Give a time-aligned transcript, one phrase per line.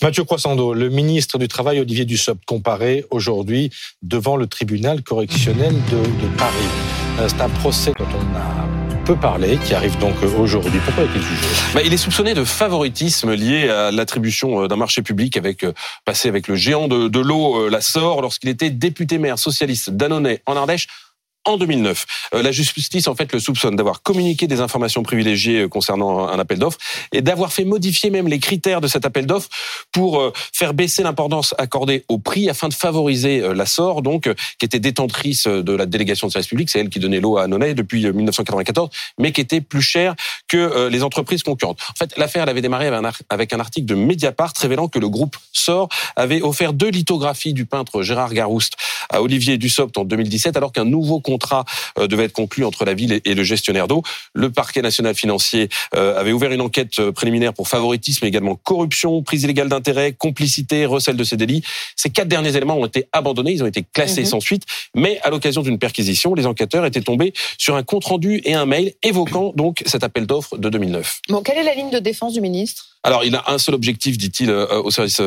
[0.00, 3.70] Mathieu Croissando, le ministre du Travail, Olivier Dussopt, comparé aujourd'hui
[4.02, 6.54] devant le tribunal correctionnel de, de Paris.
[7.18, 10.78] Euh, c'est un procès dont on a peu parlé, qui arrive donc aujourd'hui.
[10.84, 11.46] Pourquoi est-il jugé?
[11.74, 15.72] Bah, Il est soupçonné de favoritisme lié à l'attribution euh, d'un marché public avec euh,
[16.04, 20.42] passé avec le géant de, de l'eau, la SOR, lorsqu'il était député maire socialiste d'Annonay
[20.46, 20.86] en Ardèche
[21.48, 22.06] en 2009.
[22.34, 26.38] Euh, la justice, en fait, le soupçonne d'avoir communiqué des informations privilégiées euh, concernant un
[26.38, 26.78] appel d'offres
[27.12, 29.48] et d'avoir fait modifier même les critères de cet appel d'offres
[29.90, 34.66] pour euh, faire baisser l'importance accordée au prix afin de favoriser la SOR, donc, qui
[34.66, 37.74] était détentrice de la délégation de service public, c'est elle qui donnait l'eau à Annonay
[37.74, 40.14] depuis 1994, mais qui était plus chère
[40.48, 41.80] que les entreprises concurrentes.
[41.90, 42.90] En fait, l'affaire elle avait démarré
[43.30, 47.64] avec un article de Mediapart révélant que le groupe SOR avait offert deux lithographies du
[47.64, 48.74] peintre Gérard Garouste
[49.10, 51.37] à Olivier Dussopt en 2017, alors qu'un nouveau contrat
[51.98, 54.02] euh, devait être conclu entre la ville et le gestionnaire d'eau.
[54.34, 58.56] Le parquet national financier euh, avait ouvert une enquête euh, préliminaire pour favoritisme, mais également
[58.56, 61.62] corruption, prise illégale d'intérêt, complicité, recel de ces délits.
[61.96, 64.26] Ces quatre derniers éléments ont été abandonnés, ils ont été classés mhm.
[64.26, 64.64] sans suite,
[64.94, 68.66] mais à l'occasion d'une perquisition, les enquêteurs étaient tombés sur un compte rendu et un
[68.66, 71.20] mail évoquant donc cet appel d'offres de 2009.
[71.28, 72.86] Bon, quelle est la ligne de défense du ministre?
[73.04, 75.22] Alors, il a un seul objectif, dit-il au service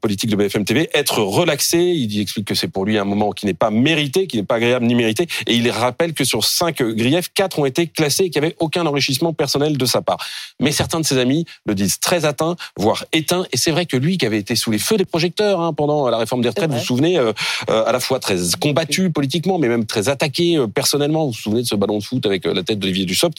[0.00, 1.78] politique de BFM TV, être relaxé.
[1.78, 4.56] Il explique que c'est pour lui un moment qui n'est pas mérité, qui n'est pas
[4.56, 5.09] agréable ni mérité.
[5.46, 8.56] Et il rappelle que sur cinq griefs, quatre ont été classés et qu'il n'y avait
[8.60, 10.18] aucun enrichissement personnel de sa part.
[10.60, 13.46] Mais certains de ses amis le disent très atteints, voire éteints.
[13.52, 16.08] Et c'est vrai que lui, qui avait été sous les feux des projecteurs hein, pendant
[16.08, 17.32] la réforme des retraites, vous vous souvenez, euh,
[17.68, 21.26] à la fois très combattu politiquement, mais même très attaqué personnellement.
[21.26, 23.38] Vous vous souvenez de ce ballon de foot avec la tête d'Olivier Dussopt?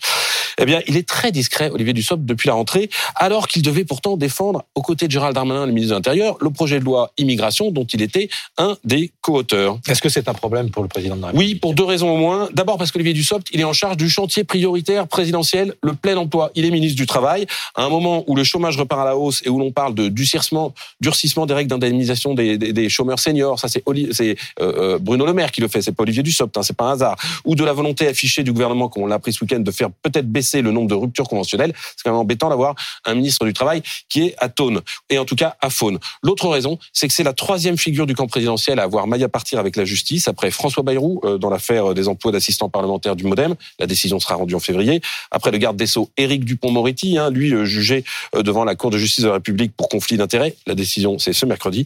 [0.62, 2.90] Eh bien, il est très discret, Olivier Dussopt, depuis la rentrée.
[3.16, 6.52] Alors qu'il devait pourtant défendre, aux côtés de Gérald Darmanin, le ministre de l'Intérieur, le
[6.52, 9.80] projet de loi immigration dont il était un des co-auteurs.
[9.88, 12.14] Est-ce que c'est un problème pour le président de la République Oui, pour deux raisons
[12.14, 12.48] au moins.
[12.54, 16.52] D'abord parce qu'Olivier Dussopt, il est en charge du chantier prioritaire présidentiel, le plein emploi.
[16.54, 19.42] Il est ministre du Travail, à un moment où le chômage repart à la hausse
[19.44, 23.60] et où l'on parle de durcissement, durcissement des règles d'indemnisation des, des, chômeurs seniors.
[23.60, 26.62] Ça, c'est euh, euh, Bruno Le Maire qui le fait, c'est pas Olivier Dussopt, hein,
[26.62, 27.16] c'est pas un hasard.
[27.46, 29.90] Ou de la volonté affichée du gouvernement, comme on l'a appris ce week-end, de faire
[30.04, 31.74] peut-être baisser le nombre de ruptures conventionnelles.
[31.96, 32.76] C'est quand même embêtant d'avoir
[33.06, 36.00] un ministre du Travail qui est à Tône, et en tout cas à Faune.
[36.24, 39.30] L'autre raison, c'est que c'est la troisième figure du camp présidentiel à avoir maille à
[39.30, 43.24] partir avec la justice, après François Bayrou euh, dans l'affaire des emplois d'assistants parlementaires du
[43.24, 43.56] MoDem.
[43.80, 45.02] La décision sera rendue en février.
[45.32, 48.04] Après le garde des Sceaux, Éric Dupont-Moretti, hein, lui euh, jugé
[48.36, 50.56] euh, devant la Cour de justice de la République pour conflit d'intérêts.
[50.66, 51.86] La décision, c'est ce mercredi.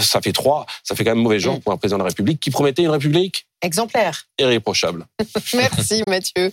[0.00, 1.60] ça fait trois, ça fait quand même mauvais genre mm.
[1.60, 4.26] pour un président de la République qui promettait une République exemplaire.
[4.38, 5.06] Irréprochable.
[5.54, 6.52] Merci Mathieu.